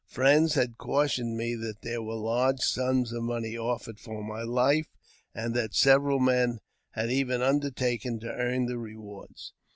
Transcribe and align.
Friends 0.07 0.55
had 0.55 0.79
cautioned 0.79 1.37
me 1.37 1.53
that 1.53 1.83
there 1.83 2.01
were 2.01 2.15
large 2.15 2.61
sums 2.61 3.11
of 3.13 3.21
money 3.21 3.55
offered 3.55 3.99
for 3.99 4.23
my 4.23 4.41
life^ 4.41 4.87
and 5.35 5.53
that 5.53 5.75
several 5.75 6.17
men 6.17 6.57
had 6.93 7.11
even 7.11 7.43
undertaken 7.43 8.19
to 8.21 8.33
earn 8.33 8.65
the 8.65 8.79
rewards. 8.79 9.53